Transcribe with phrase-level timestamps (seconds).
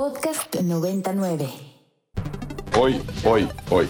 [0.00, 1.46] Podcast 99.
[2.74, 3.86] Hoy, hoy, hoy.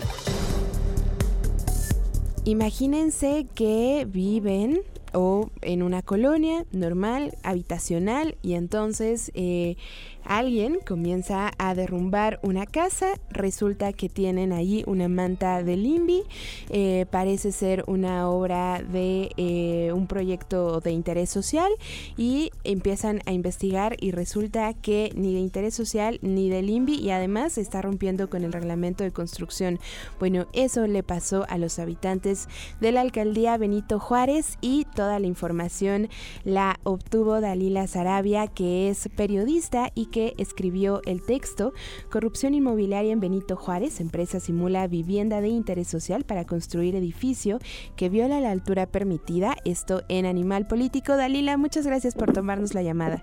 [2.45, 9.77] Imagínense que viven o en una colonia normal, habitacional, y entonces eh,
[10.25, 16.23] alguien comienza a derrumbar una casa, resulta que tienen allí una manta de Limbi,
[16.69, 21.71] eh, parece ser una obra de eh, un proyecto de interés social
[22.17, 27.11] y empiezan a investigar y resulta que ni de interés social ni de Limbi y
[27.11, 29.79] además está rompiendo con el reglamento de construcción.
[30.19, 32.49] Bueno, eso le pasó a los habitantes
[32.81, 36.11] de la alcaldía Benito Juárez y toda la información
[36.45, 41.73] la obtuvo Dalila Sarabia, que es periodista y que escribió el texto
[42.13, 47.61] Corrupción inmobiliaria en Benito Juárez, empresa simula vivienda de interés social para construir edificio
[47.97, 51.17] que viola la altura permitida, esto en Animal Político.
[51.17, 53.23] Dalila, muchas gracias por tomarnos la llamada.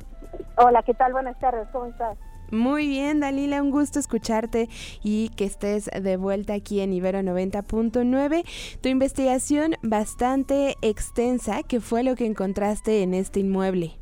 [0.58, 1.12] Hola, ¿qué tal?
[1.12, 2.18] Buenas tardes, ¿cómo estás?
[2.52, 4.70] Muy bien, Dalila, un gusto escucharte
[5.04, 8.80] y que estés de vuelta aquí en Ibero 90.9.
[8.80, 14.00] Tu investigación bastante extensa, ¿qué fue lo que encontraste en este inmueble?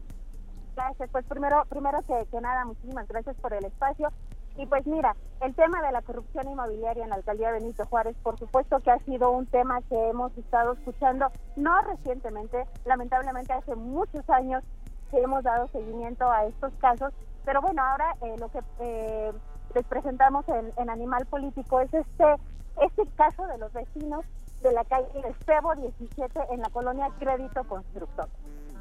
[0.75, 4.09] Gracias, pues primero, primero que, nada, muchísimas gracias por el espacio.
[4.57, 8.37] Y pues mira, el tema de la corrupción inmobiliaria en la alcaldía Benito Juárez, por
[8.37, 14.29] supuesto que ha sido un tema que hemos estado escuchando, no recientemente, lamentablemente hace muchos
[14.29, 14.63] años
[15.11, 17.11] que hemos dado seguimiento a estos casos,
[17.45, 19.31] pero bueno, ahora eh, lo que eh,
[19.73, 22.35] les presentamos en, Animal Político es este,
[22.81, 24.25] este caso de los vecinos
[24.61, 28.27] de la calle Estebo 17 en la colonia Crédito Constructor.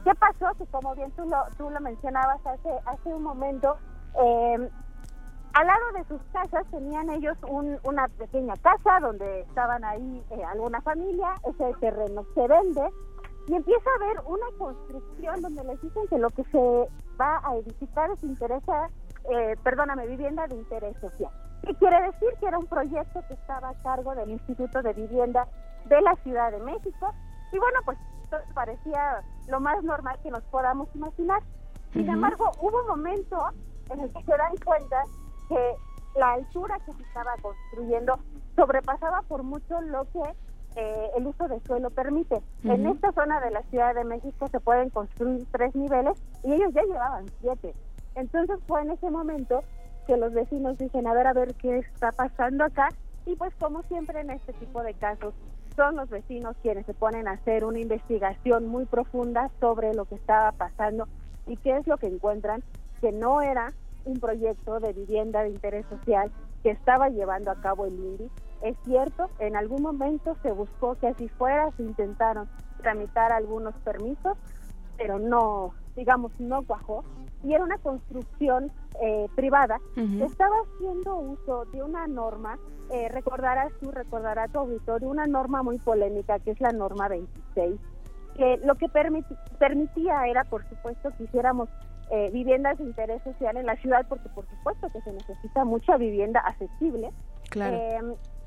[0.05, 0.55] ¿Qué pasó?
[0.59, 3.77] Que como bien tú lo, tú lo mencionabas hace, hace un momento,
[4.21, 4.71] eh,
[5.55, 10.81] al lado de sus casas tenían ellos una pequeña casa donde estaban ahí eh, alguna
[10.81, 12.83] familia, ese terreno se vende
[13.47, 16.89] y empieza a haber una construcción donde les dicen que lo que se
[17.21, 18.89] va a edificar es interesa,
[19.31, 21.31] eh, perdóname, vivienda de interés social.
[21.63, 22.29] ¿Qué quiere decir?
[22.41, 25.49] Que era un proyecto que estaba a cargo del Instituto de Vivienda
[25.87, 27.13] de la Ciudad de México
[27.53, 27.99] y bueno, pues
[28.55, 31.43] parecía lo más normal que nos podamos imaginar.
[31.93, 33.39] Sin embargo, hubo un momento
[33.91, 35.03] en el que se dan cuenta
[35.49, 35.75] que
[36.17, 38.19] la altura que se estaba construyendo
[38.57, 40.23] sobrepasaba por mucho lo que
[40.77, 42.43] eh, el uso de suelo permite.
[42.65, 46.73] En esta zona de la Ciudad de México se pueden construir tres niveles y ellos
[46.73, 47.75] ya llevaban siete.
[48.15, 49.63] Entonces fue en ese momento
[50.07, 52.91] que los vecinos dicen, a ver, a ver qué está pasando acá.
[53.27, 55.35] Y pues como siempre en este tipo de casos,
[55.77, 60.15] son los vecinos quienes se ponen a hacer una investigación muy profunda sobre lo que
[60.15, 61.09] estaba pasando
[61.47, 62.63] y qué es lo que encuentran,
[63.01, 63.73] que no era
[64.05, 66.31] un proyecto de vivienda de interés social
[66.63, 68.31] que estaba llevando a cabo el INDI.
[68.65, 72.49] Es cierto, en algún momento se buscó que así fuera, se intentaron
[72.79, 74.39] tramitar algunos permisos,
[74.97, 77.05] pero no, digamos, no cuajó.
[77.43, 82.59] Y era una construcción eh, privada que estaba haciendo uso de una norma
[82.91, 87.81] eh, recordarás tú, recordará tu auditorio, una norma muy polémica que es la norma 26,
[88.37, 91.69] que lo que permitía era, por supuesto, que hiciéramos
[92.11, 95.97] eh, viviendas de interés social en la ciudad, porque por supuesto que se necesita mucha
[95.97, 97.11] vivienda accesible.
[97.51, 97.79] Claro.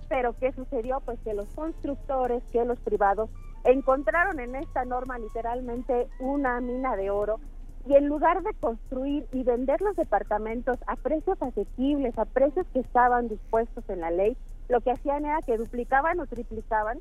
[0.09, 0.99] Pero ¿qué sucedió?
[1.01, 3.29] Pues que los constructores, que los privados,
[3.63, 7.39] encontraron en esta norma literalmente una mina de oro
[7.87, 12.79] y en lugar de construir y vender los departamentos a precios asequibles, a precios que
[12.79, 14.35] estaban dispuestos en la ley,
[14.67, 16.99] lo que hacían era que duplicaban o triplicaban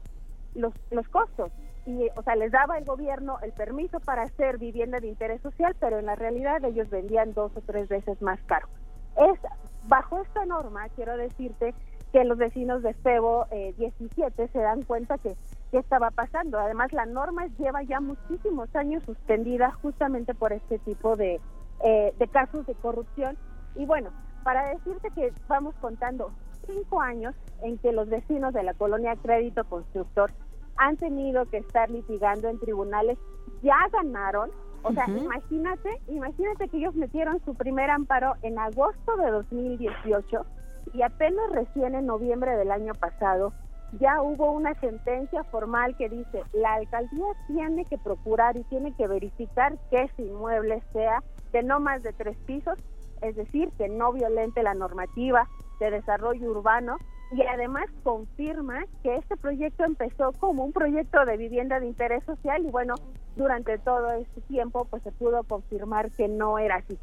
[0.54, 1.50] los, los costos.
[1.86, 5.74] Y, o sea, les daba el gobierno el permiso para hacer vivienda de interés social,
[5.78, 8.68] pero en la realidad ellos vendían dos o tres veces más caro.
[9.16, 9.38] Es,
[9.88, 11.74] bajo esta norma, quiero decirte
[12.16, 15.34] que los vecinos de Febo 17 eh, se dan cuenta que
[15.70, 16.58] qué estaba pasando.
[16.58, 21.42] Además, la norma lleva ya muchísimos años suspendida justamente por este tipo de,
[21.84, 23.36] eh, de casos de corrupción.
[23.74, 24.12] Y bueno,
[24.44, 26.30] para decirte que vamos contando
[26.66, 30.32] cinco años en que los vecinos de la colonia Crédito Constructor
[30.78, 33.18] han tenido que estar litigando en tribunales,
[33.62, 34.50] ya ganaron.
[34.84, 40.46] O sea, imagínate, imagínate que ellos metieron su primer amparo en agosto de 2018
[40.92, 43.52] y apenas recién en noviembre del año pasado
[43.92, 49.06] ya hubo una sentencia formal que dice la alcaldía tiene que procurar y tiene que
[49.06, 51.22] verificar que ese inmueble sea
[51.52, 52.78] de no más de tres pisos,
[53.22, 55.48] es decir, que no violente la normativa
[55.80, 56.96] de desarrollo urbano
[57.32, 62.64] y además confirma que este proyecto empezó como un proyecto de vivienda de interés social
[62.64, 62.94] y bueno,
[63.36, 66.98] durante todo este tiempo pues se pudo confirmar que no era así.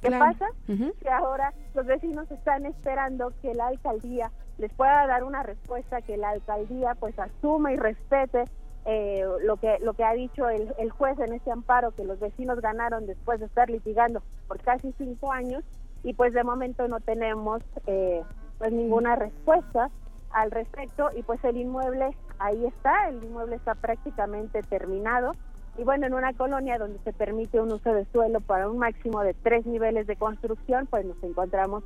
[0.00, 0.46] ¿Qué pasa?
[0.66, 6.16] Que ahora los vecinos están esperando que la alcaldía les pueda dar una respuesta, que
[6.16, 8.44] la alcaldía pues asuma y respete
[8.84, 12.18] eh, lo que lo que ha dicho el, el, juez en ese amparo que los
[12.18, 15.62] vecinos ganaron después de estar litigando por casi cinco años
[16.02, 18.22] y pues de momento no tenemos eh,
[18.56, 19.90] pues ninguna respuesta
[20.30, 25.32] al respecto y pues el inmueble ahí está, el inmueble está prácticamente terminado
[25.78, 29.22] y bueno, en una colonia donde se permite un uso de suelo para un máximo
[29.22, 31.84] de tres niveles de construcción, pues nos encontramos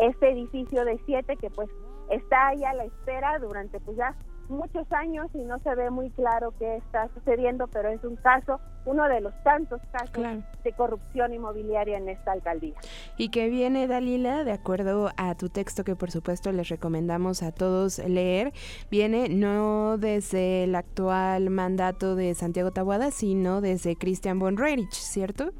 [0.00, 1.68] este edificio de siete que pues
[2.10, 4.14] está ahí a la espera durante pues ya
[4.48, 8.60] muchos años y no se ve muy claro qué está sucediendo, pero es un caso,
[8.84, 12.74] uno de los tantos casos de corrupción inmobiliaria en esta alcaldía.
[13.16, 17.52] Y que viene, Dalila, de acuerdo a tu texto que por supuesto les recomendamos a
[17.52, 18.52] todos leer,
[18.90, 24.56] viene no desde el actual mandato de Santiago Tabuada, sino desde Christian von
[24.90, 25.52] ¿cierto?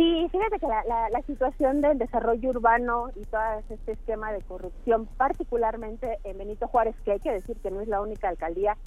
[0.00, 6.16] Sí, fíjate que la, situación del desarrollo urbano y todo este esquema de corrupción, particularmente
[6.24, 8.78] en Benito Juárez, que hay que decir que no es la única alcaldía,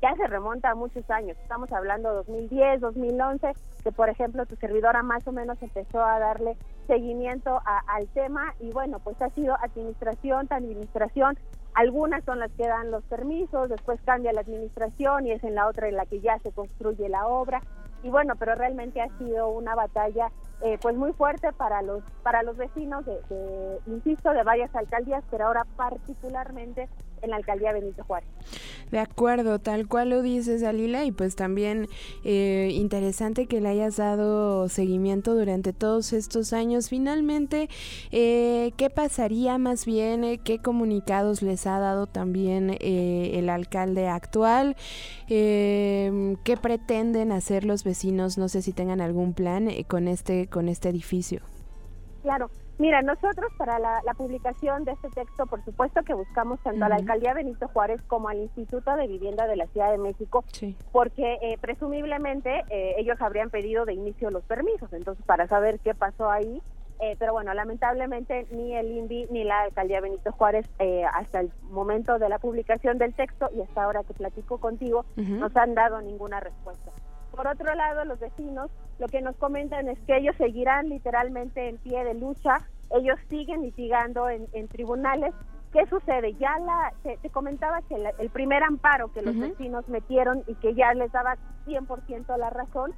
[0.00, 1.36] ya se remonta a muchos años.
[1.42, 3.52] Estamos hablando de 2010, 2011,
[3.84, 8.70] que por ejemplo tu servidora más o menos empezó a darle seguimiento al tema y
[8.70, 11.36] bueno, pues ha sido administración, administración.
[11.74, 15.66] Algunas son las que dan los permisos, después cambia la administración y es en la
[15.66, 17.60] otra en la que ya se construye la obra.
[18.02, 20.30] Y bueno, pero realmente ha sido una batalla
[20.64, 25.46] eh, pues muy fuerte para los para los vecinos de, insisto de varias alcaldías pero
[25.46, 26.88] ahora particularmente
[27.22, 28.28] en la alcaldía Benito Juárez.
[28.90, 31.88] De acuerdo, tal cual lo dices, Alila, y pues también
[32.24, 36.90] eh, interesante que le hayas dado seguimiento durante todos estos años.
[36.90, 37.70] Finalmente,
[38.10, 40.24] eh, ¿qué pasaría más bien?
[40.24, 44.76] Eh, ¿Qué comunicados les ha dado también el alcalde actual?
[45.28, 48.36] ¿Qué pretenden hacer los vecinos?
[48.36, 51.40] No sé si tengan algún plan con este con este edificio.
[52.22, 52.50] Claro,
[52.82, 56.96] Mira, nosotros para la, publicación de este texto, por supuesto que buscamos tanto a la
[56.96, 60.42] alcaldía Benito Juárez como al Instituto de Vivienda de la Ciudad de México,
[60.90, 65.94] porque eh, presumiblemente eh, ellos habrían pedido de inicio los permisos, entonces para saber qué
[65.94, 66.60] pasó ahí.
[66.98, 70.68] Eh, pero bueno, lamentablemente ni el INVI ni la alcaldía Benito Juárez
[71.14, 75.56] hasta el momento de la publicación del texto y hasta ahora que platico contigo nos
[75.56, 76.90] han dado ninguna respuesta.
[77.30, 81.78] Por otro lado, los vecinos lo que nos comentan es que ellos seguirán literalmente en
[81.78, 82.58] pie de lucha,
[82.94, 85.34] ellos siguen litigando en, tribunales.
[85.72, 86.34] ¿Qué sucede?
[86.34, 90.92] Ya la, te, comentaba que el primer amparo que los vecinos metieron y que ya
[90.92, 91.36] les daba
[91.66, 92.92] 100% la razón,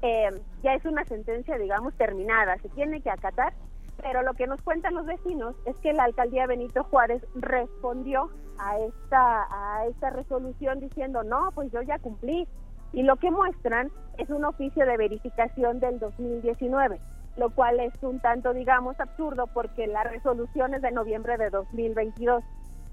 [0.00, 0.30] eh,
[0.62, 3.52] ya es una sentencia, digamos, terminada, se tiene que acatar,
[4.02, 8.78] pero lo que nos cuentan los vecinos es que la alcaldía Benito Juárez respondió a
[8.78, 12.48] esta, a esta resolución diciendo, no, pues yo ya cumplí,
[12.92, 17.00] y lo que muestran es un oficio de verificación del 2019,
[17.36, 22.42] lo cual es un tanto, digamos, absurdo porque la resolución es de noviembre de 2022.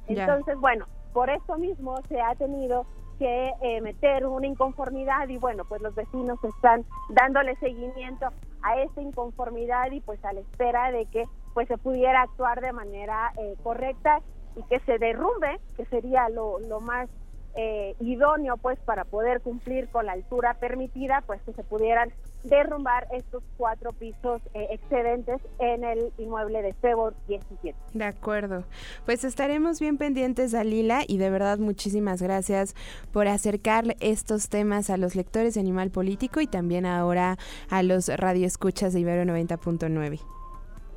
[0.08, 2.86] Entonces, bueno, por eso mismo se ha tenido
[3.20, 8.26] que eh, meter una inconformidad y bueno, pues los vecinos están dándole seguimiento
[8.64, 12.72] a esta inconformidad y pues a la espera de que pues se pudiera actuar de
[12.72, 14.22] manera eh, correcta
[14.56, 17.10] y que se derrumbe, que sería lo, lo más
[17.56, 22.12] eh, idóneo pues para poder cumplir con la altura permitida, pues que se pudieran
[22.44, 27.78] derrumbar estos cuatro pisos eh, excedentes en el inmueble de Cebor 17.
[27.94, 28.64] De acuerdo.
[29.06, 32.76] Pues estaremos bien pendientes, Dalila, y de verdad muchísimas gracias
[33.12, 37.38] por acercar estos temas a los lectores de Animal Político y también ahora
[37.70, 40.41] a los radioescuchas de Ibero 90.9.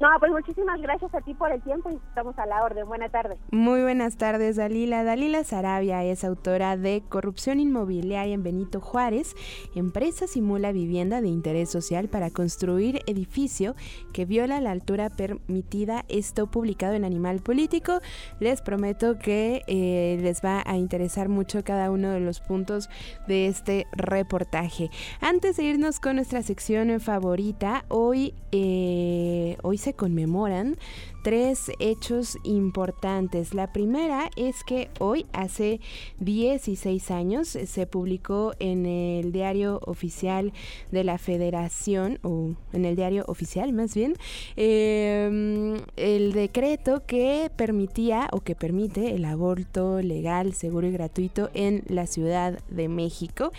[0.01, 2.87] No, pues muchísimas gracias a ti por el tiempo y estamos a la orden.
[2.87, 3.39] Buenas tardes.
[3.53, 5.05] Muy buenas tardes, Dalila.
[5.05, 9.37] Dalila Sarabia es autora de Corrupción Inmobiliaria en Benito Juárez.
[9.77, 13.77] Empresa simula vivienda de interés social para construir edificio
[14.13, 16.05] que viola la altura permitida.
[16.09, 18.01] Esto publicado en Animal Político.
[18.41, 22.91] Les prometo que eh, les va a interesar mucho cada uno de los puntos
[23.29, 24.91] de este reportaje.
[25.21, 30.77] Antes de irnos con nuestra sección favorita, hoy, eh, hoy se conmemoran
[31.25, 33.55] tres hechos importantes.
[33.55, 35.81] La primera es que hoy, hace
[36.21, 40.53] 16 años, se publicó en el diario oficial
[40.93, 44.17] de la Federación, o en el diario oficial más bien,
[44.57, 51.85] em, el decreto que permitía o que permite el aborto legal, seguro y gratuito en
[51.89, 53.51] la Ciudad de México.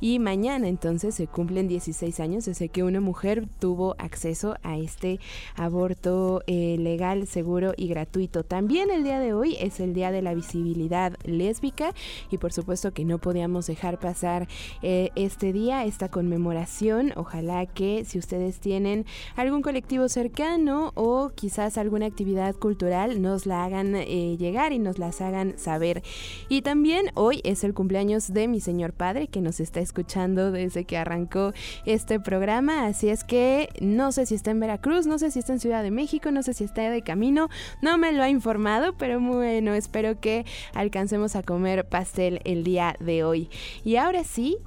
[0.00, 5.20] Y mañana entonces se cumplen 16 años desde que una mujer tuvo acceso a este
[5.54, 8.44] aborto eh, legal seguro y gratuito.
[8.44, 11.92] También el día de hoy es el día de la visibilidad lésbica
[12.30, 14.48] y por supuesto que no podíamos dejar pasar
[14.82, 17.12] eh, este día, esta conmemoración.
[17.16, 23.64] Ojalá que si ustedes tienen algún colectivo cercano o quizás alguna actividad cultural, nos la
[23.64, 26.02] hagan eh, llegar y nos las hagan saber.
[26.48, 30.84] Y también hoy es el cumpleaños de mi señor padre que nos está escuchando desde
[30.84, 31.52] que arrancó
[31.84, 32.86] este programa.
[32.86, 35.82] Así es que no sé si está en Veracruz, no sé si está en Ciudad
[35.82, 37.48] de México, no sé si está camino,
[37.82, 42.96] no me lo ha informado, pero bueno, espero que alcancemos a comer pastel el día
[43.00, 43.50] de hoy.
[43.84, 44.58] Y ahora sí,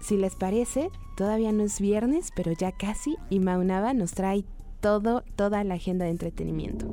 [0.00, 4.44] si les parece, todavía no es viernes, pero ya casi, y Maunaba nos trae
[4.80, 6.86] todo, toda la agenda de entretenimiento.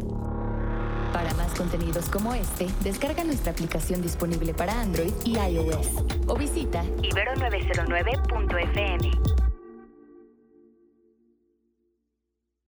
[1.13, 5.87] Para más contenidos como este, descarga nuestra aplicación disponible para Android y iOS
[6.27, 9.36] o visita ibero909.fm.